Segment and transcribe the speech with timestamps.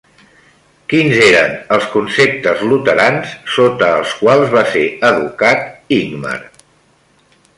[0.93, 6.41] Quins eren els conceptes luterans sota els quals va ser educat Ingmar?